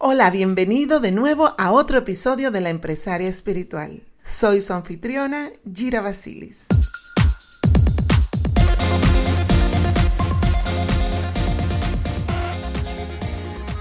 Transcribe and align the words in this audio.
Hola, 0.00 0.30
bienvenido 0.30 1.00
de 1.00 1.10
nuevo 1.10 1.56
a 1.58 1.72
otro 1.72 1.98
episodio 1.98 2.52
de 2.52 2.60
La 2.60 2.70
Empresaria 2.70 3.28
Espiritual. 3.28 4.04
Soy 4.22 4.62
su 4.62 4.72
anfitriona, 4.72 5.50
Gira 5.74 6.00
Basilis. 6.00 6.68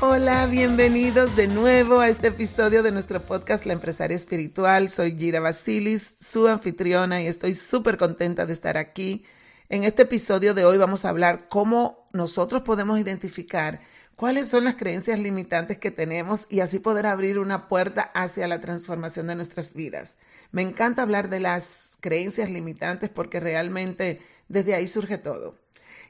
Hola, 0.02 0.48
bienvenidos 0.48 1.36
de 1.36 1.48
nuevo 1.48 2.00
a 2.00 2.10
este 2.10 2.30
episodio 2.30 2.82
de 2.82 2.92
nuestro 2.92 3.22
podcast 3.22 3.68
La 3.68 3.74
Empresaria 3.74 4.18
Espiritual. 4.18 4.90
Soy 4.90 5.16
Gira 5.16 5.40
Basilis, 5.40 6.16
su 6.20 6.48
anfitriona, 6.48 7.22
y 7.22 7.28
estoy 7.28 7.54
súper 7.54 7.98
contenta 7.98 8.48
de 8.48 8.54
estar 8.54 8.76
aquí. 8.76 9.24
En 9.70 9.84
este 9.84 10.02
episodio 10.02 10.56
de 10.56 10.66
hoy 10.66 10.80
vamos 10.80 11.06
a 11.06 11.10
hablar 11.10 11.48
cómo 11.48 12.08
nosotros 12.12 12.64
podemos 12.64 12.98
identificar 13.00 13.82
cuáles 14.18 14.50
son 14.50 14.66
las 14.66 14.76
creencias 14.76 15.20
limitantes 15.20 15.78
que 15.78 15.92
tenemos 15.92 16.48
y 16.50 16.60
así 16.60 16.80
poder 16.80 17.06
abrir 17.06 17.40
una 17.40 17.70
puerta 17.70 18.02
hacia 18.02 18.48
la 18.48 18.60
transformación 18.60 19.28
de 19.28 19.36
nuestras 19.36 19.76
vidas. 19.76 20.18
Me 20.52 20.64
encanta 20.64 21.04
hablar 21.04 21.30
de 21.30 21.40
las 21.40 21.98
creencias 22.02 22.50
limitantes 22.50 23.10
porque 23.10 23.40
realmente 23.40 24.20
desde 24.50 24.74
ahí 24.74 24.88
surge 24.88 25.20
todo. 25.20 25.56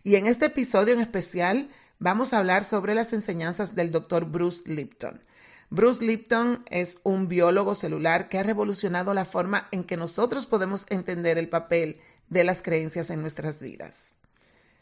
Y 0.04 0.16
en 0.16 0.26
este 0.26 0.46
episodio 0.46 0.94
en 0.94 1.02
especial 1.02 1.70
vamos 2.00 2.32
a 2.32 2.40
hablar 2.40 2.64
sobre 2.64 2.96
las 2.96 3.12
enseñanzas 3.12 3.76
del 3.76 3.92
doctor 3.92 4.26
Bruce 4.26 4.62
Lipton. 4.66 5.22
Bruce 5.70 6.04
Lipton 6.04 6.64
es 6.70 7.00
un 7.04 7.28
biólogo 7.28 7.76
celular 7.76 8.30
que 8.30 8.38
ha 8.38 8.44
revolucionado 8.44 9.14
la 9.14 9.26
forma 9.26 9.68
en 9.72 9.84
que 9.84 9.98
nosotros 9.98 10.48
podemos 10.48 10.86
entender 10.90 11.38
el 11.38 11.50
papel 11.50 12.00
de 12.30 12.46
las 12.46 12.62
creencias 12.62 13.10
en 13.10 13.20
nuestras 13.20 13.62
vidas. 13.62 14.14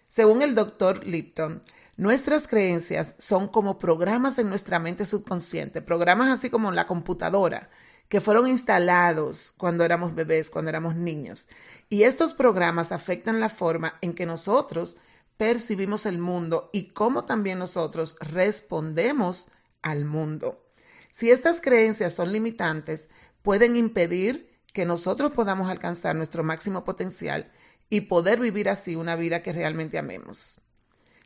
Según 0.07 0.41
el 0.41 0.55
doctor 0.55 1.05
Lipton, 1.05 1.61
Nuestras 1.97 2.49
creencias 2.49 3.15
son 3.19 3.47
como 3.47 3.77
programas 3.77 4.37
en 4.37 4.49
nuestra 4.49 4.79
mente 4.79 5.05
subconsciente, 5.05 5.81
programas 5.81 6.27
así 6.27 6.49
como 6.49 6.69
la 6.73 6.87
computadora, 6.87 7.69
que 8.09 8.19
fueron 8.19 8.47
instalados 8.47 9.53
cuando 9.55 9.85
éramos 9.85 10.13
bebés, 10.13 10.49
cuando 10.49 10.67
éramos 10.67 10.95
niños. 10.95 11.47
Y 11.87 12.03
estos 12.03 12.33
programas 12.33 12.91
afectan 12.91 13.39
la 13.39 13.47
forma 13.47 13.97
en 14.01 14.13
que 14.13 14.25
nosotros 14.25 14.97
percibimos 15.37 16.05
el 16.05 16.17
mundo 16.17 16.69
y 16.73 16.89
cómo 16.89 17.23
también 17.23 17.59
nosotros 17.59 18.17
respondemos 18.19 19.47
al 19.81 20.03
mundo. 20.03 20.67
Si 21.11 21.31
estas 21.31 21.61
creencias 21.61 22.13
son 22.13 22.33
limitantes, 22.33 23.07
pueden 23.41 23.77
impedir 23.77 24.59
que 24.73 24.85
nosotros 24.85 25.31
podamos 25.31 25.69
alcanzar 25.69 26.13
nuestro 26.17 26.43
máximo 26.43 26.83
potencial 26.83 27.53
y 27.89 28.01
poder 28.01 28.39
vivir 28.39 28.69
así 28.69 28.95
una 28.95 29.15
vida 29.15 29.43
que 29.43 29.53
realmente 29.53 29.97
amemos. 29.97 30.61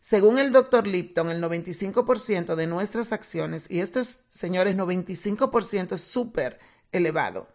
Según 0.02 0.39
el 0.39 0.52
doctor 0.52 0.88
Lipton, 0.88 1.29
el 1.29 1.41
95% 1.43 2.55
de 2.55 2.67
nuestras 2.67 3.11
acciones, 3.11 3.69
y 3.69 3.81
esto 3.81 3.99
es, 3.99 4.21
señores, 4.29 4.77
95% 4.77 5.93
es 5.93 6.02
súper 6.02 6.59
elevado, 6.91 7.47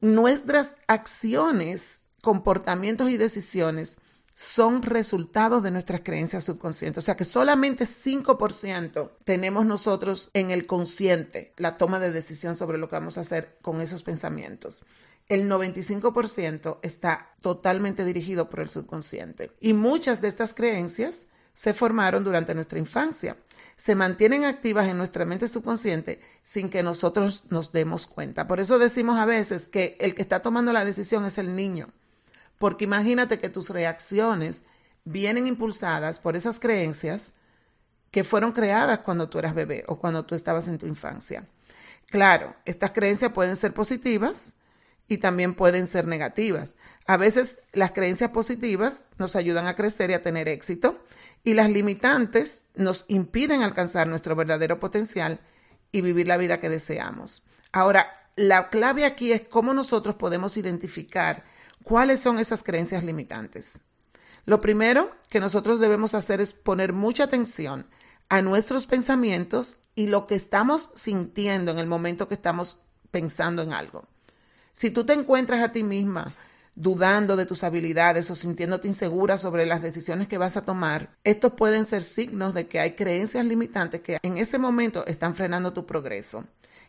nuestras 0.00 0.76
acciones, 0.86 2.02
comportamientos 2.22 3.10
y 3.10 3.16
decisiones 3.16 3.98
son 4.34 4.82
resultados 4.82 5.62
de 5.62 5.70
nuestras 5.70 6.00
creencias 6.02 6.44
subconscientes. 6.44 7.04
O 7.04 7.04
sea 7.04 7.16
que 7.16 7.26
solamente 7.26 7.84
5% 7.84 9.10
tenemos 9.24 9.66
nosotros 9.66 10.30
en 10.32 10.50
el 10.50 10.66
consciente 10.66 11.52
la 11.56 11.76
toma 11.76 11.98
de 11.98 12.12
decisión 12.12 12.54
sobre 12.54 12.78
lo 12.78 12.88
que 12.88 12.96
vamos 12.96 13.18
a 13.18 13.22
hacer 13.22 13.58
con 13.60 13.80
esos 13.82 14.02
pensamientos 14.02 14.82
el 15.30 15.48
95% 15.48 16.80
está 16.82 17.32
totalmente 17.40 18.04
dirigido 18.04 18.50
por 18.50 18.60
el 18.60 18.68
subconsciente. 18.68 19.52
Y 19.60 19.72
muchas 19.74 20.20
de 20.20 20.26
estas 20.26 20.52
creencias 20.52 21.28
se 21.52 21.72
formaron 21.72 22.24
durante 22.24 22.52
nuestra 22.52 22.80
infancia. 22.80 23.36
Se 23.76 23.94
mantienen 23.94 24.44
activas 24.44 24.88
en 24.88 24.98
nuestra 24.98 25.24
mente 25.24 25.46
subconsciente 25.46 26.20
sin 26.42 26.68
que 26.68 26.82
nosotros 26.82 27.44
nos 27.48 27.70
demos 27.70 28.08
cuenta. 28.08 28.48
Por 28.48 28.58
eso 28.58 28.80
decimos 28.80 29.18
a 29.18 29.24
veces 29.24 29.68
que 29.68 29.96
el 30.00 30.16
que 30.16 30.22
está 30.22 30.42
tomando 30.42 30.72
la 30.72 30.84
decisión 30.84 31.24
es 31.24 31.38
el 31.38 31.54
niño. 31.54 31.90
Porque 32.58 32.84
imagínate 32.84 33.38
que 33.38 33.48
tus 33.48 33.70
reacciones 33.70 34.64
vienen 35.04 35.46
impulsadas 35.46 36.18
por 36.18 36.34
esas 36.34 36.58
creencias 36.58 37.34
que 38.10 38.24
fueron 38.24 38.50
creadas 38.50 38.98
cuando 38.98 39.28
tú 39.28 39.38
eras 39.38 39.54
bebé 39.54 39.84
o 39.86 39.96
cuando 39.96 40.26
tú 40.26 40.34
estabas 40.34 40.66
en 40.66 40.78
tu 40.78 40.86
infancia. 40.86 41.46
Claro, 42.06 42.56
estas 42.64 42.90
creencias 42.90 43.32
pueden 43.32 43.54
ser 43.54 43.72
positivas 43.72 44.54
y 45.10 45.18
también 45.18 45.54
pueden 45.54 45.88
ser 45.88 46.06
negativas. 46.06 46.76
A 47.04 47.16
veces 47.16 47.58
las 47.72 47.90
creencias 47.90 48.30
positivas 48.30 49.08
nos 49.18 49.34
ayudan 49.34 49.66
a 49.66 49.74
crecer 49.74 50.08
y 50.10 50.14
a 50.14 50.22
tener 50.22 50.48
éxito 50.48 51.04
y 51.42 51.54
las 51.54 51.68
limitantes 51.68 52.62
nos 52.76 53.06
impiden 53.08 53.62
alcanzar 53.62 54.06
nuestro 54.06 54.36
verdadero 54.36 54.78
potencial 54.78 55.40
y 55.90 56.00
vivir 56.02 56.28
la 56.28 56.36
vida 56.36 56.60
que 56.60 56.68
deseamos. 56.68 57.42
Ahora, 57.72 58.12
la 58.36 58.70
clave 58.70 59.04
aquí 59.04 59.32
es 59.32 59.42
cómo 59.42 59.74
nosotros 59.74 60.14
podemos 60.14 60.56
identificar 60.56 61.44
cuáles 61.82 62.20
son 62.20 62.38
esas 62.38 62.62
creencias 62.62 63.02
limitantes. 63.02 63.80
Lo 64.44 64.60
primero 64.60 65.10
que 65.28 65.40
nosotros 65.40 65.80
debemos 65.80 66.14
hacer 66.14 66.40
es 66.40 66.52
poner 66.52 66.92
mucha 66.92 67.24
atención 67.24 67.84
a 68.28 68.42
nuestros 68.42 68.86
pensamientos 68.86 69.78
y 69.96 70.06
lo 70.06 70.28
que 70.28 70.36
estamos 70.36 70.90
sintiendo 70.94 71.72
en 71.72 71.80
el 71.80 71.88
momento 71.88 72.28
que 72.28 72.34
estamos 72.34 72.82
pensando 73.10 73.62
en 73.62 73.72
algo. 73.72 74.06
Si 74.72 74.90
tú 74.90 75.04
te 75.04 75.12
encuentras 75.12 75.60
a 75.60 75.72
ti 75.72 75.82
misma 75.82 76.34
dudando 76.74 77.36
de 77.36 77.46
tus 77.46 77.64
habilidades 77.64 78.30
o 78.30 78.34
sintiéndote 78.34 78.88
insegura 78.88 79.36
sobre 79.38 79.66
las 79.66 79.82
decisiones 79.82 80.28
que 80.28 80.38
vas 80.38 80.56
a 80.56 80.62
tomar, 80.62 81.16
estos 81.24 81.52
pueden 81.52 81.84
ser 81.84 82.02
signos 82.02 82.54
de 82.54 82.68
que 82.68 82.80
hay 82.80 82.92
creencias 82.92 83.44
limitantes 83.44 84.00
que 84.00 84.18
en 84.22 84.38
ese 84.38 84.58
momento 84.58 85.04
están 85.06 85.34
frenando 85.34 85.72
tu 85.72 85.84
progreso. 85.84 86.44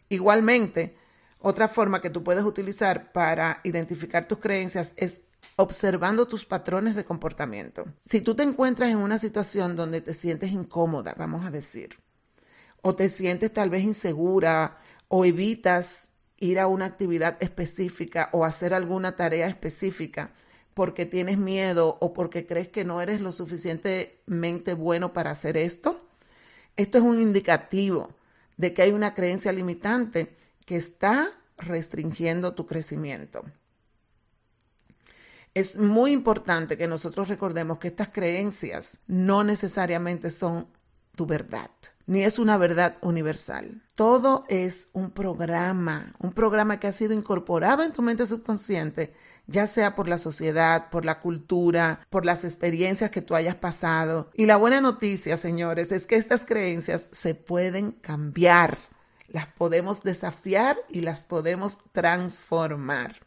Igualmente, 0.07 0.95
otra 1.39 1.67
forma 1.67 2.01
que 2.01 2.09
tú 2.09 2.23
puedes 2.23 2.43
utilizar 2.43 3.11
para 3.11 3.59
identificar 3.63 4.27
tus 4.27 4.37
creencias 4.37 4.93
es 4.95 5.23
observando 5.55 6.27
tus 6.27 6.45
patrones 6.45 6.95
de 6.95 7.03
comportamiento. 7.03 7.83
Si 7.99 8.21
tú 8.21 8.35
te 8.35 8.43
encuentras 8.43 8.89
en 8.89 8.97
una 8.97 9.17
situación 9.17 9.75
donde 9.75 10.01
te 10.01 10.13
sientes 10.13 10.51
incómoda, 10.51 11.15
vamos 11.17 11.45
a 11.45 11.51
decir, 11.51 11.99
o 12.81 12.95
te 12.95 13.09
sientes 13.09 13.51
tal 13.51 13.69
vez 13.69 13.83
insegura 13.83 14.77
o 15.07 15.25
evitas 15.25 16.10
ir 16.41 16.59
a 16.59 16.67
una 16.67 16.85
actividad 16.85 17.37
específica 17.39 18.29
o 18.33 18.43
hacer 18.43 18.73
alguna 18.73 19.15
tarea 19.15 19.47
específica 19.47 20.31
porque 20.73 21.05
tienes 21.05 21.37
miedo 21.37 21.97
o 22.01 22.13
porque 22.13 22.45
crees 22.45 22.67
que 22.67 22.83
no 22.83 22.99
eres 23.01 23.21
lo 23.21 23.31
suficientemente 23.31 24.73
bueno 24.73 25.13
para 25.13 25.31
hacer 25.31 25.55
esto, 25.55 26.05
esto 26.75 26.97
es 26.97 27.03
un 27.03 27.21
indicativo 27.21 28.15
de 28.57 28.73
que 28.73 28.81
hay 28.81 28.91
una 28.91 29.13
creencia 29.13 29.51
limitante 29.51 30.35
que 30.65 30.77
está 30.77 31.31
restringiendo 31.57 32.53
tu 32.53 32.65
crecimiento. 32.65 33.43
Es 35.53 35.77
muy 35.77 36.11
importante 36.11 36.77
que 36.77 36.87
nosotros 36.87 37.27
recordemos 37.27 37.77
que 37.77 37.89
estas 37.89 38.09
creencias 38.09 38.99
no 39.05 39.43
necesariamente 39.43 40.31
son 40.31 40.67
tu 41.15 41.25
verdad, 41.25 41.71
ni 42.05 42.23
es 42.23 42.39
una 42.39 42.57
verdad 42.57 42.97
universal. 43.01 43.81
Todo 43.95 44.45
es 44.49 44.87
un 44.93 45.11
programa, 45.11 46.13
un 46.19 46.31
programa 46.31 46.79
que 46.79 46.87
ha 46.87 46.91
sido 46.91 47.13
incorporado 47.13 47.83
en 47.83 47.93
tu 47.93 48.01
mente 48.01 48.25
subconsciente, 48.25 49.13
ya 49.47 49.67
sea 49.67 49.95
por 49.95 50.07
la 50.07 50.17
sociedad, 50.17 50.89
por 50.89 51.05
la 51.05 51.19
cultura, 51.19 52.05
por 52.09 52.25
las 52.25 52.43
experiencias 52.43 53.11
que 53.11 53.21
tú 53.21 53.35
hayas 53.35 53.55
pasado. 53.55 54.29
Y 54.33 54.45
la 54.45 54.57
buena 54.57 54.81
noticia, 54.81 55.37
señores, 55.37 55.91
es 55.91 56.07
que 56.07 56.15
estas 56.15 56.45
creencias 56.45 57.07
se 57.11 57.35
pueden 57.35 57.91
cambiar, 57.91 58.77
las 59.27 59.47
podemos 59.47 60.03
desafiar 60.03 60.77
y 60.89 61.01
las 61.01 61.25
podemos 61.25 61.79
transformar. 61.91 63.19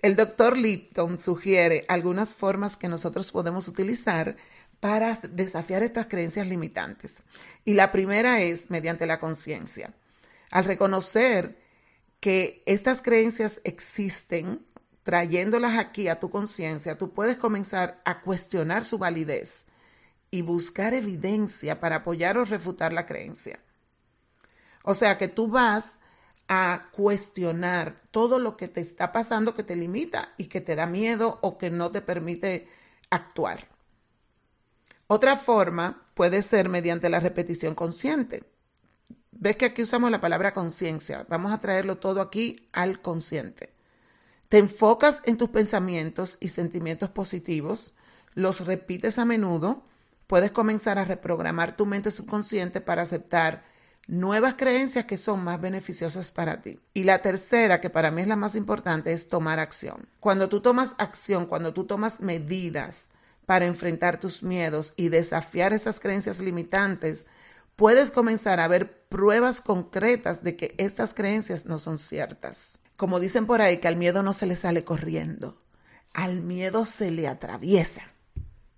El 0.00 0.14
doctor 0.14 0.56
Lipton 0.56 1.18
sugiere 1.18 1.84
algunas 1.88 2.34
formas 2.34 2.76
que 2.76 2.88
nosotros 2.88 3.32
podemos 3.32 3.66
utilizar 3.66 4.36
para 4.80 5.20
desafiar 5.30 5.82
estas 5.82 6.06
creencias 6.06 6.46
limitantes. 6.46 7.22
Y 7.64 7.74
la 7.74 7.92
primera 7.92 8.40
es 8.40 8.70
mediante 8.70 9.06
la 9.06 9.18
conciencia. 9.18 9.92
Al 10.50 10.64
reconocer 10.64 11.58
que 12.20 12.62
estas 12.66 13.02
creencias 13.02 13.60
existen, 13.64 14.64
trayéndolas 15.02 15.78
aquí 15.78 16.08
a 16.08 16.16
tu 16.16 16.30
conciencia, 16.30 16.98
tú 16.98 17.12
puedes 17.12 17.36
comenzar 17.36 18.00
a 18.04 18.20
cuestionar 18.20 18.84
su 18.84 18.98
validez 18.98 19.66
y 20.30 20.42
buscar 20.42 20.94
evidencia 20.94 21.80
para 21.80 21.96
apoyar 21.96 22.38
o 22.38 22.44
refutar 22.44 22.92
la 22.92 23.06
creencia. 23.06 23.60
O 24.82 24.94
sea 24.94 25.18
que 25.18 25.28
tú 25.28 25.48
vas 25.48 25.98
a 26.48 26.88
cuestionar 26.92 28.00
todo 28.10 28.38
lo 28.38 28.56
que 28.56 28.68
te 28.68 28.80
está 28.80 29.12
pasando 29.12 29.54
que 29.54 29.62
te 29.62 29.76
limita 29.76 30.32
y 30.38 30.46
que 30.46 30.60
te 30.60 30.76
da 30.76 30.86
miedo 30.86 31.38
o 31.42 31.58
que 31.58 31.70
no 31.70 31.90
te 31.92 32.00
permite 32.00 32.68
actuar. 33.10 33.77
Otra 35.10 35.38
forma 35.38 36.02
puede 36.12 36.42
ser 36.42 36.68
mediante 36.68 37.08
la 37.08 37.18
repetición 37.18 37.74
consciente. 37.74 38.44
Ves 39.30 39.56
que 39.56 39.64
aquí 39.64 39.80
usamos 39.80 40.10
la 40.10 40.20
palabra 40.20 40.52
conciencia. 40.52 41.24
Vamos 41.30 41.50
a 41.50 41.58
traerlo 41.58 41.96
todo 41.96 42.20
aquí 42.20 42.68
al 42.72 43.00
consciente. 43.00 43.72
Te 44.50 44.58
enfocas 44.58 45.22
en 45.24 45.38
tus 45.38 45.48
pensamientos 45.48 46.36
y 46.40 46.48
sentimientos 46.48 47.08
positivos, 47.08 47.94
los 48.34 48.66
repites 48.66 49.18
a 49.18 49.24
menudo, 49.24 49.82
puedes 50.26 50.50
comenzar 50.50 50.98
a 50.98 51.06
reprogramar 51.06 51.74
tu 51.74 51.86
mente 51.86 52.10
subconsciente 52.10 52.82
para 52.82 53.00
aceptar 53.00 53.64
nuevas 54.08 54.56
creencias 54.56 55.06
que 55.06 55.16
son 55.16 55.42
más 55.42 55.58
beneficiosas 55.58 56.32
para 56.32 56.60
ti. 56.60 56.80
Y 56.92 57.04
la 57.04 57.20
tercera, 57.20 57.80
que 57.80 57.88
para 57.88 58.10
mí 58.10 58.20
es 58.20 58.28
la 58.28 58.36
más 58.36 58.56
importante, 58.56 59.12
es 59.12 59.30
tomar 59.30 59.58
acción. 59.58 60.06
Cuando 60.20 60.50
tú 60.50 60.60
tomas 60.60 60.94
acción, 60.98 61.46
cuando 61.46 61.72
tú 61.72 61.84
tomas 61.84 62.20
medidas 62.20 63.08
para 63.48 63.64
enfrentar 63.64 64.20
tus 64.20 64.42
miedos 64.42 64.92
y 64.94 65.08
desafiar 65.08 65.72
esas 65.72 66.00
creencias 66.00 66.38
limitantes, 66.38 67.24
puedes 67.76 68.10
comenzar 68.10 68.60
a 68.60 68.68
ver 68.68 69.08
pruebas 69.08 69.62
concretas 69.62 70.44
de 70.44 70.54
que 70.54 70.74
estas 70.76 71.14
creencias 71.14 71.64
no 71.64 71.78
son 71.78 71.96
ciertas. 71.96 72.80
Como 72.96 73.18
dicen 73.18 73.46
por 73.46 73.62
ahí, 73.62 73.78
que 73.78 73.88
al 73.88 73.96
miedo 73.96 74.22
no 74.22 74.34
se 74.34 74.44
le 74.44 74.54
sale 74.54 74.84
corriendo, 74.84 75.62
al 76.12 76.42
miedo 76.42 76.84
se 76.84 77.10
le 77.10 77.26
atraviesa. 77.26 78.02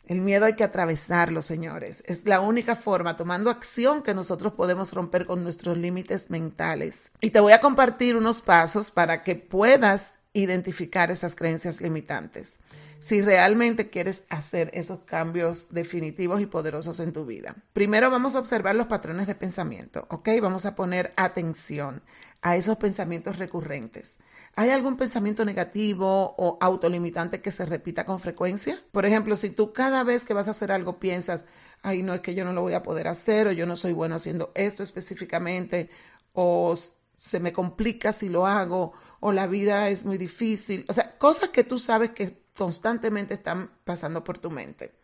El 0.07 0.21
miedo 0.21 0.45
hay 0.45 0.55
que 0.55 0.63
atravesarlo, 0.63 1.43
señores. 1.43 2.05
Es 2.07 2.25
la 2.27 2.39
única 2.39 2.77
forma, 2.77 3.17
tomando 3.17 3.51
acción, 3.51 4.05
que 4.05 4.15
nosotros 4.15 4.53
podemos 4.53 4.93
romper 4.93 5.27
con 5.27 5.43
nuestros 5.43 5.79
límites 5.79 6.31
mentales. 6.31 7.11
Y 7.21 7.31
te 7.31 7.41
voy 7.41 7.55
a 7.55 7.61
compartir 7.61 8.17
unos 8.17 8.41
pasos 8.41 8.93
para 8.93 9.25
que 9.25 9.35
puedas 9.35 10.20
identificar 10.33 11.11
esas 11.11 11.35
creencias 11.35 11.81
limitantes. 11.81 12.61
Si 13.01 13.23
realmente 13.23 13.91
quieres 13.91 14.25
hacer 14.29 14.71
esos 14.75 15.01
cambios 15.01 15.69
definitivos 15.71 16.41
y 16.41 16.47
poderosos 16.47 17.01
en 17.01 17.13
tu 17.13 17.25
vida. 17.25 17.57
Primero 17.73 18.11
vamos 18.11 18.35
a 18.35 18.39
observar 18.39 18.77
los 18.77 18.87
patrones 18.87 19.27
de 19.27 19.35
pensamiento, 19.35 20.07
¿ok? 20.11 20.29
Vamos 20.41 20.67
a 20.67 20.75
poner 20.77 21.13
atención 21.17 22.03
a 22.43 22.57
esos 22.57 22.77
pensamientos 22.77 23.39
recurrentes. 23.39 24.19
¿Hay 24.57 24.71
algún 24.71 24.97
pensamiento 24.97 25.45
negativo 25.45 26.35
o 26.37 26.59
autolimitante 26.61 27.41
que 27.41 27.53
se 27.53 27.67
repita 27.67 28.05
con 28.05 28.21
frecuencia? 28.21 28.79
Por 28.93 29.07
ejemplo, 29.07 29.37
si 29.37 29.51
tú 29.51 29.73
cada 29.73 30.05
vez 30.05 30.25
que 30.25 30.35
vas 30.35 30.49
a 30.49 30.53
hacer 30.53 30.73
algo 30.73 30.99
piensas, 30.99 31.47
ay, 31.83 32.03
no 32.03 32.15
es 32.15 32.21
que 32.21 32.35
yo 32.35 32.45
no 32.45 32.53
lo 32.53 32.63
voy 32.63 32.75
a 32.75 32.83
poder 32.83 33.09
hacer 33.09 33.47
o 33.47 33.53
yo 33.53 33.67
no 33.67 33.77
soy 33.77 33.93
bueno 33.93 34.17
haciendo 34.17 34.51
esto 34.55 34.83
específicamente 34.83 35.89
o 36.33 36.77
se 37.21 37.39
me 37.39 37.53
complica 37.53 38.15
si 38.15 38.31
lo 38.31 38.47
hago 38.47 38.95
o 39.21 39.31
la 39.31 39.47
vida 39.47 39.91
es 39.91 40.07
muy 40.07 40.17
difícil. 40.17 40.87
O 40.89 40.95
sea, 40.95 41.19
cosas 41.19 41.51
que 41.51 41.65
tú 41.65 41.79
sabes 41.79 42.13
que 42.13 42.43
constantemente 42.57 43.35
están 43.35 43.71
pasando 43.85 44.25
por 44.25 44.39
tu 44.39 44.51
mente. 44.51 44.95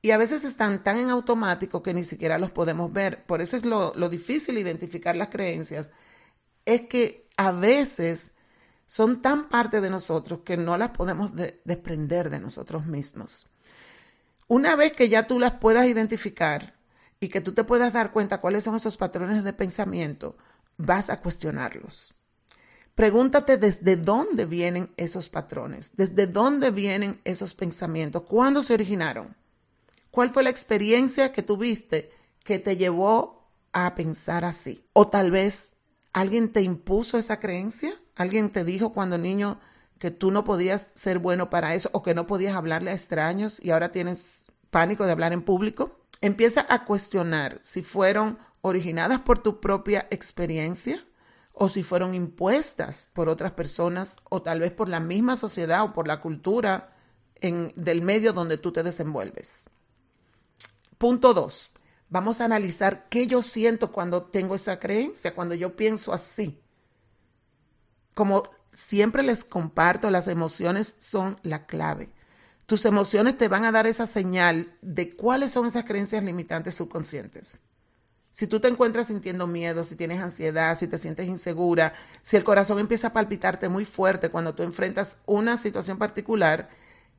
Y 0.00 0.12
a 0.12 0.16
veces 0.16 0.42
están 0.44 0.82
tan 0.82 0.96
en 0.96 1.10
automático 1.10 1.82
que 1.82 1.92
ni 1.92 2.02
siquiera 2.02 2.38
los 2.38 2.50
podemos 2.50 2.94
ver. 2.94 3.26
Por 3.26 3.42
eso 3.42 3.58
es 3.58 3.66
lo, 3.66 3.92
lo 3.94 4.08
difícil 4.08 4.56
identificar 4.56 5.16
las 5.16 5.28
creencias. 5.28 5.90
Es 6.64 6.88
que 6.88 7.28
a 7.36 7.52
veces 7.52 8.32
son 8.86 9.20
tan 9.20 9.50
parte 9.50 9.82
de 9.82 9.90
nosotros 9.90 10.40
que 10.46 10.56
no 10.56 10.78
las 10.78 10.90
podemos 10.90 11.32
desprender 11.64 12.30
de 12.30 12.40
nosotros 12.40 12.86
mismos. 12.86 13.48
Una 14.48 14.76
vez 14.76 14.92
que 14.92 15.10
ya 15.10 15.26
tú 15.26 15.38
las 15.38 15.52
puedas 15.52 15.84
identificar 15.84 16.74
y 17.20 17.28
que 17.28 17.42
tú 17.42 17.52
te 17.52 17.64
puedas 17.64 17.92
dar 17.92 18.12
cuenta 18.12 18.40
cuáles 18.40 18.64
son 18.64 18.76
esos 18.76 18.96
patrones 18.96 19.44
de 19.44 19.52
pensamiento, 19.52 20.38
vas 20.76 21.10
a 21.10 21.20
cuestionarlos. 21.20 22.14
Pregúntate 22.94 23.56
desde 23.56 23.96
dónde 23.96 24.46
vienen 24.46 24.92
esos 24.96 25.28
patrones, 25.28 25.92
desde 25.96 26.26
dónde 26.26 26.70
vienen 26.70 27.20
esos 27.24 27.54
pensamientos, 27.54 28.22
cuándo 28.22 28.62
se 28.62 28.74
originaron, 28.74 29.36
cuál 30.10 30.30
fue 30.30 30.44
la 30.44 30.50
experiencia 30.50 31.32
que 31.32 31.42
tuviste 31.42 32.12
que 32.44 32.58
te 32.58 32.76
llevó 32.76 33.50
a 33.72 33.94
pensar 33.94 34.44
así. 34.44 34.86
O 34.92 35.08
tal 35.08 35.30
vez 35.30 35.72
alguien 36.12 36.52
te 36.52 36.62
impuso 36.62 37.18
esa 37.18 37.40
creencia 37.40 37.98
Alguien 38.16 38.50
te 38.50 38.64
dijo 38.64 38.92
cuando 38.92 39.18
niño 39.18 39.60
que 39.98 40.10
tú 40.10 40.30
no 40.30 40.44
podías 40.44 40.88
ser 40.94 41.18
bueno 41.18 41.50
para 41.50 41.74
eso 41.74 41.90
o 41.92 42.02
que 42.02 42.14
no 42.14 42.26
podías 42.26 42.54
hablarle 42.54 42.90
a 42.90 42.94
extraños 42.94 43.60
y 43.62 43.70
ahora 43.70 43.92
tienes 43.92 44.46
pánico 44.70 45.04
de 45.04 45.12
hablar 45.12 45.32
en 45.32 45.42
público. 45.42 45.98
Empieza 46.20 46.66
a 46.68 46.84
cuestionar 46.84 47.58
si 47.62 47.82
fueron 47.82 48.38
originadas 48.66 49.20
por 49.20 49.40
tu 49.40 49.60
propia 49.60 50.08
experiencia 50.10 51.04
o 51.52 51.68
si 51.68 51.82
fueron 51.82 52.14
impuestas 52.14 53.10
por 53.12 53.28
otras 53.28 53.52
personas 53.52 54.16
o 54.30 54.40
tal 54.40 54.60
vez 54.60 54.72
por 54.72 54.88
la 54.88 55.00
misma 55.00 55.36
sociedad 55.36 55.84
o 55.84 55.92
por 55.92 56.08
la 56.08 56.22
cultura 56.22 56.96
del 57.42 58.00
medio 58.00 58.32
donde 58.32 58.56
tú 58.56 58.72
te 58.72 58.82
desenvuelves. 58.82 59.66
Punto 60.96 61.34
dos. 61.34 61.72
Vamos 62.08 62.40
a 62.40 62.46
analizar 62.46 63.06
qué 63.10 63.26
yo 63.26 63.42
siento 63.42 63.92
cuando 63.92 64.22
tengo 64.22 64.54
esa 64.54 64.80
creencia, 64.80 65.34
cuando 65.34 65.54
yo 65.54 65.76
pienso 65.76 66.14
así. 66.14 66.58
Como 68.14 68.44
siempre 68.72 69.22
les 69.22 69.44
comparto, 69.44 70.10
las 70.10 70.26
emociones 70.26 70.94
son 71.00 71.38
la 71.42 71.66
clave. 71.66 72.14
Tus 72.64 72.86
emociones 72.86 73.36
te 73.36 73.48
van 73.48 73.66
a 73.66 73.72
dar 73.72 73.86
esa 73.86 74.06
señal 74.06 74.74
de 74.80 75.14
cuáles 75.14 75.52
son 75.52 75.66
esas 75.66 75.84
creencias 75.84 76.24
limitantes 76.24 76.76
subconscientes. 76.76 77.60
Si 78.34 78.48
tú 78.48 78.58
te 78.58 78.66
encuentras 78.66 79.06
sintiendo 79.06 79.46
miedo, 79.46 79.84
si 79.84 79.94
tienes 79.94 80.20
ansiedad, 80.20 80.76
si 80.76 80.88
te 80.88 80.98
sientes 80.98 81.28
insegura, 81.28 81.94
si 82.22 82.36
el 82.36 82.42
corazón 82.42 82.80
empieza 82.80 83.06
a 83.06 83.12
palpitarte 83.12 83.68
muy 83.68 83.84
fuerte 83.84 84.28
cuando 84.28 84.56
tú 84.56 84.64
enfrentas 84.64 85.18
una 85.24 85.56
situación 85.56 85.98
particular, 85.98 86.68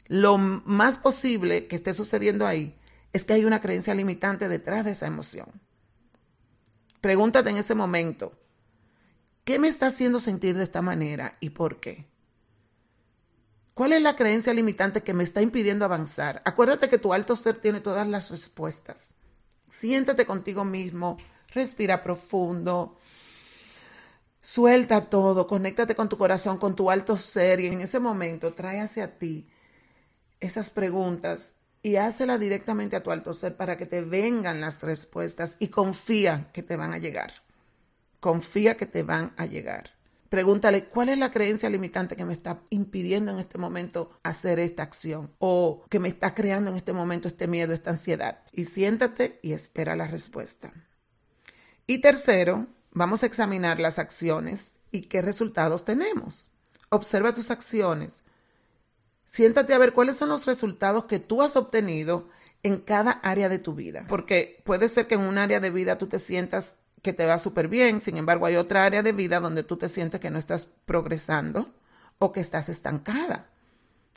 lo 0.07 0.37
más 0.37 0.97
posible 0.97 1.67
que 1.67 1.77
esté 1.77 1.93
sucediendo 1.93 2.45
ahí 2.45 2.75
es 3.13 3.23
que 3.23 3.31
hay 3.31 3.45
una 3.45 3.61
creencia 3.61 3.95
limitante 3.95 4.49
detrás 4.49 4.83
de 4.83 4.91
esa 4.91 5.07
emoción. 5.07 5.47
Pregúntate 6.99 7.49
en 7.49 7.55
ese 7.55 7.75
momento, 7.75 8.33
¿Qué 9.45 9.57
me 9.57 9.69
está 9.69 9.87
haciendo 9.87 10.19
sentir 10.19 10.57
de 10.57 10.63
esta 10.63 10.81
manera 10.81 11.37
y 11.39 11.51
por 11.51 11.79
qué? 11.79 12.09
¿Cuál 13.73 13.93
es 13.93 14.01
la 14.01 14.17
creencia 14.17 14.53
limitante 14.53 15.01
que 15.01 15.13
me 15.13 15.23
está 15.23 15.41
impidiendo 15.41 15.85
avanzar? 15.85 16.41
Acuérdate 16.43 16.89
que 16.89 16.97
tu 16.97 17.13
alto 17.13 17.37
ser 17.37 17.59
tiene 17.59 17.79
todas 17.79 18.05
las 18.05 18.31
respuestas. 18.31 19.13
Siéntate 19.79 20.25
contigo 20.25 20.63
mismo, 20.63 21.17
respira 21.53 22.01
profundo, 22.01 22.97
suelta 24.41 25.09
todo, 25.09 25.47
conéctate 25.47 25.95
con 25.95 26.07
tu 26.07 26.17
corazón, 26.17 26.57
con 26.57 26.75
tu 26.75 26.89
alto 26.89 27.17
ser 27.17 27.59
y 27.59 27.67
en 27.67 27.81
ese 27.81 27.99
momento 27.99 28.53
trae 28.53 28.79
hacia 28.79 29.17
ti 29.17 29.49
esas 30.39 30.69
preguntas 30.69 31.55
y 31.81 31.97
hácela 31.97 32.37
directamente 32.37 32.95
a 32.95 33.03
tu 33.03 33.11
alto 33.11 33.33
ser 33.33 33.57
para 33.57 33.75
que 33.75 33.85
te 33.85 34.01
vengan 34.01 34.61
las 34.61 34.81
respuestas 34.81 35.57
y 35.59 35.67
confía 35.67 36.49
que 36.53 36.63
te 36.63 36.77
van 36.77 36.93
a 36.93 36.97
llegar. 36.97 37.43
Confía 38.21 38.75
que 38.75 38.85
te 38.85 39.03
van 39.03 39.33
a 39.35 39.45
llegar. 39.45 39.91
Pregúntale, 40.35 40.83
¿cuál 40.89 41.07
es 41.07 41.17
la 41.17 41.31
creencia 41.31 41.69
limitante 41.69 42.17
que 42.17 42.25
me 42.25 42.33
está 42.33 42.59
impidiendo 42.69 43.31
en 43.31 43.39
este 43.39 43.57
momento 43.57 44.19
hacer 44.21 44.59
esta 44.59 44.83
acción? 44.83 45.33
O 45.39 45.85
que 45.89 45.97
me 45.97 46.09
está 46.09 46.33
creando 46.33 46.69
en 46.69 46.75
este 46.75 46.91
momento 46.91 47.29
este 47.29 47.47
miedo, 47.47 47.71
esta 47.71 47.91
ansiedad. 47.91 48.43
Y 48.51 48.65
siéntate 48.65 49.39
y 49.41 49.53
espera 49.53 49.95
la 49.95 50.07
respuesta. 50.07 50.73
Y 51.87 51.99
tercero, 51.99 52.67
vamos 52.91 53.23
a 53.23 53.27
examinar 53.27 53.79
las 53.79 53.97
acciones 53.97 54.79
y 54.91 55.03
qué 55.03 55.21
resultados 55.21 55.85
tenemos. 55.85 56.51
Observa 56.89 57.33
tus 57.33 57.49
acciones. 57.49 58.23
Siéntate 59.23 59.73
a 59.73 59.77
ver 59.77 59.93
cuáles 59.93 60.17
son 60.17 60.27
los 60.27 60.45
resultados 60.45 61.05
que 61.05 61.19
tú 61.19 61.43
has 61.43 61.55
obtenido 61.55 62.27
en 62.61 62.79
cada 62.79 63.11
área 63.11 63.47
de 63.47 63.59
tu 63.59 63.73
vida. 63.73 64.05
Porque 64.09 64.61
puede 64.65 64.89
ser 64.89 65.07
que 65.07 65.15
en 65.15 65.21
un 65.21 65.37
área 65.37 65.61
de 65.61 65.71
vida 65.71 65.97
tú 65.97 66.07
te 66.07 66.19
sientas 66.19 66.75
que 67.05 67.13
te 67.13 67.27
va 67.27 67.37
súper 67.37 67.67
bien, 67.67 68.01
sin 68.01 68.17
embargo 68.17 68.47
hay 68.47 68.55
otra 68.55 68.83
área 68.83 69.03
de 69.03 69.11
vida 69.11 69.39
donde 69.39 69.61
tú 69.61 69.77
te 69.77 69.89
sientes 69.89 70.19
que 70.19 70.31
no 70.31 70.39
estás 70.39 70.65
progresando 70.65 71.71
o 72.17 72.31
que 72.31 72.39
estás 72.39 72.67
estancada. 72.67 73.47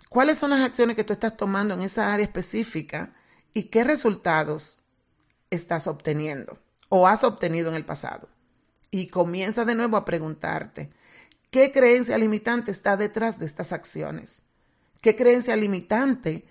¿Cuáles 0.09 0.39
son 0.39 0.49
las 0.49 0.63
acciones 0.63 0.97
que 0.97 1.05
tú 1.05 1.13
estás 1.13 1.37
tomando 1.37 1.75
en 1.75 1.83
esa 1.83 2.15
área 2.15 2.25
específica 2.25 3.13
y 3.53 3.65
qué 3.65 3.85
resultados 3.85 4.81
estás 5.51 5.87
obteniendo 5.87 6.59
o 6.89 7.07
has 7.07 7.25
obtenido 7.25 7.69
en 7.69 7.75
el 7.75 7.85
pasado? 7.85 8.31
Y 8.91 9.09
comienza 9.09 9.67
de 9.67 9.75
nuevo 9.75 9.99
a 9.99 10.07
preguntarte, 10.07 10.89
¿qué 11.51 11.71
creencia 11.73 12.17
limitante 12.17 12.71
está 12.71 12.97
detrás 12.97 13.39
de 13.39 13.45
estas 13.45 13.75
acciones? 13.75 14.45
¿Qué 15.03 15.15
creencia 15.15 15.57
limitante 15.57 16.47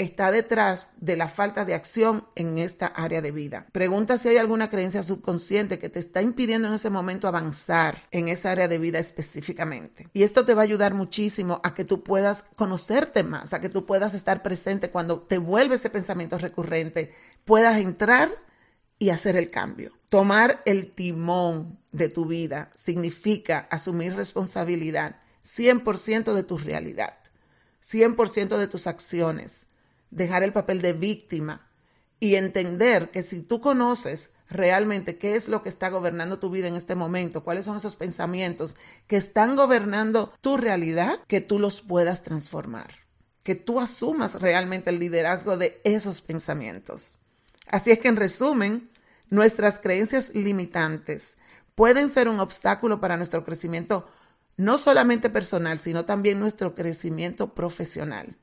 está 0.00 0.30
detrás 0.30 0.92
de 0.98 1.14
la 1.14 1.28
falta 1.28 1.66
de 1.66 1.74
acción 1.74 2.26
en 2.34 2.56
esta 2.56 2.86
área 2.86 3.20
de 3.20 3.32
vida. 3.32 3.66
Pregunta 3.70 4.16
si 4.16 4.30
hay 4.30 4.38
alguna 4.38 4.70
creencia 4.70 5.02
subconsciente 5.02 5.78
que 5.78 5.90
te 5.90 5.98
está 5.98 6.22
impidiendo 6.22 6.68
en 6.68 6.74
ese 6.74 6.88
momento 6.88 7.28
avanzar 7.28 8.02
en 8.10 8.28
esa 8.28 8.50
área 8.50 8.66
de 8.66 8.78
vida 8.78 8.98
específicamente. 8.98 10.08
Y 10.14 10.22
esto 10.22 10.46
te 10.46 10.54
va 10.54 10.62
a 10.62 10.64
ayudar 10.64 10.94
muchísimo 10.94 11.60
a 11.62 11.74
que 11.74 11.84
tú 11.84 12.02
puedas 12.02 12.46
conocerte 12.56 13.22
más, 13.24 13.52
a 13.52 13.60
que 13.60 13.68
tú 13.68 13.84
puedas 13.84 14.14
estar 14.14 14.42
presente 14.42 14.90
cuando 14.90 15.20
te 15.20 15.36
vuelve 15.36 15.74
ese 15.74 15.90
pensamiento 15.90 16.38
recurrente, 16.38 17.12
puedas 17.44 17.78
entrar 17.78 18.30
y 18.98 19.10
hacer 19.10 19.36
el 19.36 19.50
cambio. 19.50 19.92
Tomar 20.08 20.62
el 20.64 20.92
timón 20.92 21.78
de 21.92 22.08
tu 22.08 22.24
vida 22.24 22.70
significa 22.74 23.68
asumir 23.70 24.14
responsabilidad 24.14 25.20
100% 25.44 26.32
de 26.32 26.42
tu 26.42 26.56
realidad, 26.56 27.18
100% 27.82 28.56
de 28.56 28.66
tus 28.66 28.86
acciones, 28.86 29.66
dejar 30.10 30.42
el 30.42 30.52
papel 30.52 30.82
de 30.82 30.92
víctima 30.92 31.68
y 32.18 32.34
entender 32.34 33.10
que 33.10 33.22
si 33.22 33.40
tú 33.40 33.60
conoces 33.60 34.30
realmente 34.48 35.16
qué 35.16 35.36
es 35.36 35.48
lo 35.48 35.62
que 35.62 35.68
está 35.68 35.88
gobernando 35.88 36.38
tu 36.38 36.50
vida 36.50 36.68
en 36.68 36.74
este 36.74 36.94
momento, 36.94 37.42
cuáles 37.42 37.64
son 37.64 37.76
esos 37.76 37.96
pensamientos 37.96 38.76
que 39.06 39.16
están 39.16 39.56
gobernando 39.56 40.32
tu 40.40 40.56
realidad, 40.56 41.20
que 41.28 41.40
tú 41.40 41.58
los 41.58 41.80
puedas 41.80 42.22
transformar, 42.22 42.90
que 43.42 43.54
tú 43.54 43.80
asumas 43.80 44.40
realmente 44.40 44.90
el 44.90 44.98
liderazgo 44.98 45.56
de 45.56 45.80
esos 45.84 46.20
pensamientos. 46.20 47.16
Así 47.68 47.92
es 47.92 48.00
que 48.00 48.08
en 48.08 48.16
resumen, 48.16 48.90
nuestras 49.30 49.78
creencias 49.78 50.34
limitantes 50.34 51.38
pueden 51.76 52.08
ser 52.08 52.28
un 52.28 52.40
obstáculo 52.40 53.00
para 53.00 53.16
nuestro 53.16 53.44
crecimiento 53.44 54.08
no 54.56 54.76
solamente 54.76 55.30
personal, 55.30 55.78
sino 55.78 56.04
también 56.04 56.38
nuestro 56.38 56.74
crecimiento 56.74 57.54
profesional. 57.54 58.36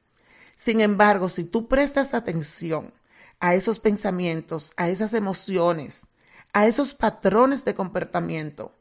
Sin 0.58 0.82
embargo, 0.82 1.30
si 1.30 1.44
tú 1.44 1.68
prestas 1.68 2.16
atención 2.16 2.92
a 3.40 3.54
esos 3.54 3.80
pensamientos, 3.80 4.74
a 4.76 4.90
esas 4.90 5.14
emociones, 5.14 6.08
a 6.52 6.66
esos 6.66 6.96
patrones 6.96 7.64
de 7.64 7.76
comportamiento, 7.76 8.72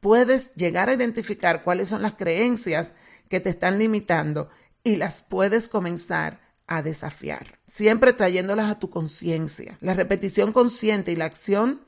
puedes 0.00 0.52
llegar 0.54 0.88
a 0.88 0.94
identificar 0.94 1.62
cuáles 1.62 1.88
son 1.88 2.02
las 2.02 2.14
creencias 2.14 2.94
que 3.28 3.38
te 3.38 3.48
están 3.48 3.78
limitando 3.78 4.50
y 4.82 4.96
las 4.96 5.22
puedes 5.22 5.68
comenzar 5.68 6.40
a 6.66 6.82
desafiar, 6.82 7.60
siempre 7.68 8.12
trayéndolas 8.12 8.68
a 8.68 8.80
tu 8.80 8.90
conciencia. 8.90 9.78
La 9.80 9.94
repetición 9.94 10.52
consciente 10.52 11.12
y 11.12 11.16
la 11.16 11.26
acción 11.26 11.80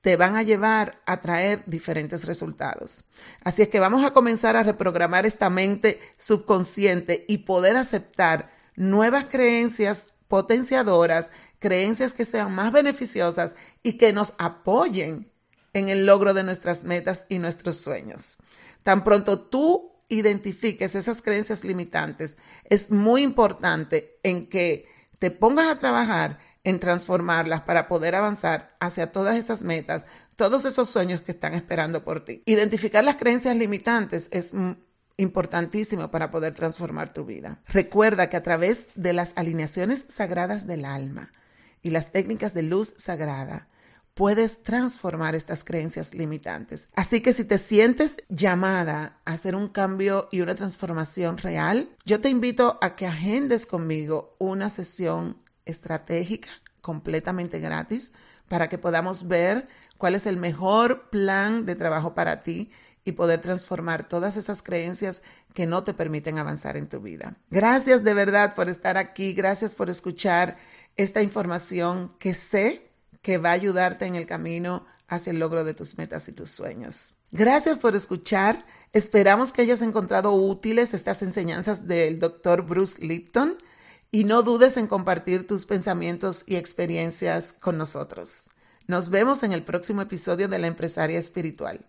te 0.00 0.14
van 0.14 0.36
a 0.36 0.44
llevar 0.44 1.02
a 1.06 1.18
traer 1.18 1.64
diferentes 1.66 2.24
resultados. 2.24 3.02
Así 3.42 3.62
es 3.62 3.68
que 3.68 3.80
vamos 3.80 4.04
a 4.04 4.12
comenzar 4.12 4.54
a 4.54 4.62
reprogramar 4.62 5.26
esta 5.26 5.50
mente 5.50 5.98
subconsciente 6.16 7.24
y 7.26 7.38
poder 7.38 7.76
aceptar 7.76 8.59
nuevas 8.80 9.26
creencias 9.26 10.08
potenciadoras, 10.26 11.30
creencias 11.58 12.14
que 12.14 12.24
sean 12.24 12.54
más 12.54 12.72
beneficiosas 12.72 13.54
y 13.82 13.94
que 13.94 14.14
nos 14.14 14.32
apoyen 14.38 15.30
en 15.74 15.90
el 15.90 16.06
logro 16.06 16.32
de 16.32 16.44
nuestras 16.44 16.84
metas 16.84 17.26
y 17.28 17.38
nuestros 17.38 17.76
sueños. 17.76 18.38
Tan 18.82 19.04
pronto 19.04 19.38
tú 19.38 19.92
identifiques 20.08 20.94
esas 20.94 21.20
creencias 21.20 21.62
limitantes, 21.62 22.38
es 22.64 22.90
muy 22.90 23.22
importante 23.22 24.18
en 24.22 24.46
que 24.46 24.88
te 25.18 25.30
pongas 25.30 25.70
a 25.70 25.78
trabajar 25.78 26.38
en 26.64 26.80
transformarlas 26.80 27.62
para 27.62 27.86
poder 27.86 28.14
avanzar 28.14 28.76
hacia 28.80 29.12
todas 29.12 29.36
esas 29.36 29.62
metas, 29.62 30.06
todos 30.36 30.64
esos 30.64 30.88
sueños 30.88 31.20
que 31.20 31.32
están 31.32 31.52
esperando 31.52 32.02
por 32.02 32.24
ti. 32.24 32.42
Identificar 32.46 33.04
las 33.04 33.16
creencias 33.16 33.56
limitantes 33.56 34.28
es 34.32 34.52
importantísimo 35.20 36.10
para 36.10 36.30
poder 36.30 36.54
transformar 36.54 37.12
tu 37.12 37.24
vida. 37.24 37.60
Recuerda 37.68 38.30
que 38.30 38.36
a 38.36 38.42
través 38.42 38.88
de 38.94 39.12
las 39.12 39.32
alineaciones 39.36 40.06
sagradas 40.08 40.66
del 40.66 40.84
alma 40.84 41.30
y 41.82 41.90
las 41.90 42.10
técnicas 42.10 42.54
de 42.54 42.62
luz 42.62 42.94
sagrada, 42.96 43.68
puedes 44.14 44.62
transformar 44.62 45.34
estas 45.34 45.64
creencias 45.64 46.14
limitantes. 46.14 46.88
Así 46.94 47.20
que 47.20 47.32
si 47.32 47.44
te 47.44 47.58
sientes 47.58 48.18
llamada 48.28 49.20
a 49.24 49.32
hacer 49.32 49.54
un 49.54 49.68
cambio 49.68 50.28
y 50.30 50.40
una 50.40 50.54
transformación 50.54 51.38
real, 51.38 51.88
yo 52.04 52.20
te 52.20 52.28
invito 52.28 52.78
a 52.82 52.96
que 52.96 53.06
agendes 53.06 53.66
conmigo 53.66 54.36
una 54.38 54.68
sesión 54.68 55.38
estratégica 55.64 56.48
completamente 56.80 57.60
gratis 57.60 58.12
para 58.48 58.68
que 58.68 58.78
podamos 58.78 59.28
ver 59.28 59.68
cuál 59.96 60.14
es 60.14 60.26
el 60.26 60.36
mejor 60.36 61.08
plan 61.10 61.66
de 61.66 61.76
trabajo 61.76 62.14
para 62.14 62.42
ti 62.42 62.70
y 63.04 63.12
poder 63.12 63.40
transformar 63.40 64.08
todas 64.08 64.36
esas 64.36 64.62
creencias 64.62 65.22
que 65.54 65.66
no 65.66 65.84
te 65.84 65.94
permiten 65.94 66.38
avanzar 66.38 66.76
en 66.76 66.88
tu 66.88 67.00
vida. 67.00 67.36
Gracias 67.50 68.04
de 68.04 68.14
verdad 68.14 68.54
por 68.54 68.68
estar 68.68 68.96
aquí, 68.96 69.32
gracias 69.32 69.74
por 69.74 69.90
escuchar 69.90 70.58
esta 70.96 71.22
información 71.22 72.14
que 72.18 72.34
sé 72.34 72.90
que 73.22 73.38
va 73.38 73.50
a 73.50 73.54
ayudarte 73.54 74.06
en 74.06 74.14
el 74.14 74.26
camino 74.26 74.86
hacia 75.08 75.32
el 75.32 75.38
logro 75.38 75.64
de 75.64 75.74
tus 75.74 75.98
metas 75.98 76.28
y 76.28 76.32
tus 76.32 76.50
sueños. 76.50 77.14
Gracias 77.32 77.78
por 77.78 77.94
escuchar. 77.94 78.64
Esperamos 78.92 79.52
que 79.52 79.62
hayas 79.62 79.82
encontrado 79.82 80.32
útiles 80.32 80.94
estas 80.94 81.22
enseñanzas 81.22 81.86
del 81.86 82.18
doctor 82.18 82.62
Bruce 82.62 83.04
Lipton 83.04 83.56
y 84.10 84.24
no 84.24 84.42
dudes 84.42 84.76
en 84.76 84.88
compartir 84.88 85.46
tus 85.46 85.66
pensamientos 85.66 86.42
y 86.46 86.56
experiencias 86.56 87.52
con 87.52 87.78
nosotros. 87.78 88.48
Nos 88.88 89.10
vemos 89.10 89.44
en 89.44 89.52
el 89.52 89.62
próximo 89.62 90.02
episodio 90.02 90.48
de 90.48 90.58
La 90.58 90.66
Empresaria 90.66 91.18
Espiritual. 91.18 91.86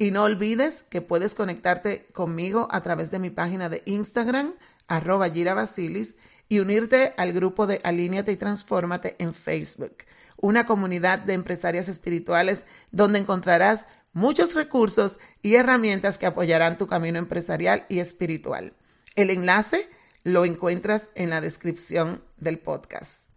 Y 0.00 0.12
no 0.12 0.22
olvides 0.22 0.84
que 0.84 1.02
puedes 1.02 1.34
conectarte 1.34 2.06
conmigo 2.12 2.68
a 2.70 2.80
través 2.82 3.10
de 3.10 3.18
mi 3.18 3.30
página 3.30 3.68
de 3.68 3.82
Instagram, 3.84 4.54
arroba 4.86 5.28
Gira 5.28 5.54
Basilis, 5.54 6.16
y 6.48 6.60
unirte 6.60 7.14
al 7.16 7.32
grupo 7.32 7.66
de 7.66 7.80
Alíneate 7.82 8.30
y 8.30 8.36
Transfórmate 8.36 9.16
en 9.18 9.34
Facebook, 9.34 9.96
una 10.36 10.66
comunidad 10.66 11.18
de 11.18 11.32
empresarias 11.32 11.88
espirituales 11.88 12.64
donde 12.92 13.18
encontrarás 13.18 13.86
muchos 14.12 14.54
recursos 14.54 15.18
y 15.42 15.56
herramientas 15.56 16.16
que 16.16 16.26
apoyarán 16.26 16.78
tu 16.78 16.86
camino 16.86 17.18
empresarial 17.18 17.84
y 17.88 17.98
espiritual. 17.98 18.74
El 19.16 19.30
enlace 19.30 19.90
lo 20.22 20.44
encuentras 20.44 21.10
en 21.16 21.28
la 21.28 21.40
descripción 21.40 22.22
del 22.36 22.60
podcast. 22.60 23.27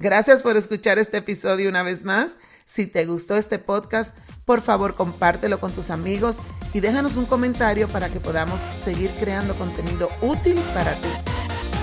Gracias 0.00 0.42
por 0.42 0.56
escuchar 0.56 0.98
este 0.98 1.18
episodio 1.18 1.68
una 1.68 1.82
vez 1.82 2.06
más. 2.06 2.36
Si 2.64 2.86
te 2.86 3.04
gustó 3.04 3.36
este 3.36 3.58
podcast, 3.58 4.16
por 4.46 4.62
favor 4.62 4.94
compártelo 4.94 5.60
con 5.60 5.72
tus 5.72 5.90
amigos 5.90 6.40
y 6.72 6.80
déjanos 6.80 7.18
un 7.18 7.26
comentario 7.26 7.86
para 7.86 8.08
que 8.08 8.18
podamos 8.18 8.62
seguir 8.74 9.10
creando 9.20 9.54
contenido 9.54 10.08
útil 10.22 10.58
para 10.72 10.94
ti. 10.94 11.10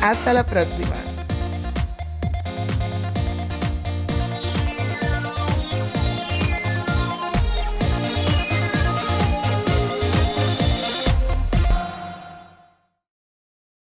Hasta 0.01 0.33
la 0.33 0.47
próxima. 0.47 0.95